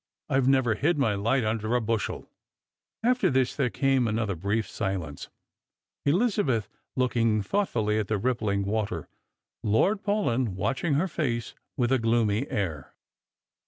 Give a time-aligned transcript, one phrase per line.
[0.29, 2.27] I've never hid my light under a bushel."
[3.03, 5.29] After this there came another brief silence.
[6.07, 9.07] Elizabeth looking thoughtfully at the rippHng water,
[9.61, 12.95] Lord Paulyn waiching her face with a gloomy air.